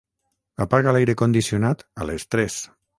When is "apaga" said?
0.65-0.95